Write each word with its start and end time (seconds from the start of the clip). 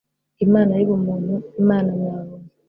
imana 0.45 0.73
y'ubuntu, 0.81 1.33
imana 1.61 1.89
nyabuntu 1.99 2.35